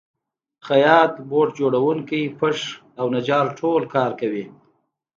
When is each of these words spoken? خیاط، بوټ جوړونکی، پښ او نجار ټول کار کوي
خیاط، 0.67 1.13
بوټ 1.29 1.47
جوړونکی، 1.59 2.21
پښ 2.39 2.57
او 2.99 3.05
نجار 3.15 3.45
ټول 3.59 3.81
کار 3.93 4.11
کوي 4.19 4.45